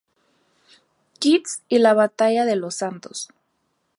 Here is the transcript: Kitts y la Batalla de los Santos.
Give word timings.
Kitts 1.19 1.61
y 1.69 1.77
la 1.77 1.93
Batalla 1.93 2.45
de 2.45 2.55
los 2.55 2.73
Santos. 2.73 3.27